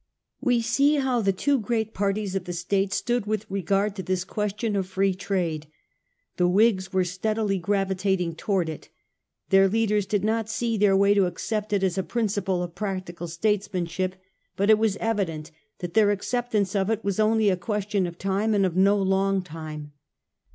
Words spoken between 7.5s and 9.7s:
gravitating towards it. Their